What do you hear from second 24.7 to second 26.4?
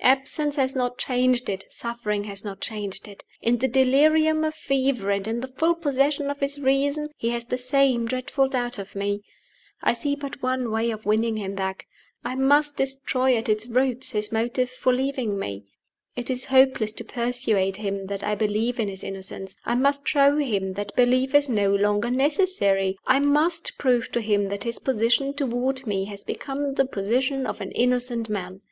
position toward me has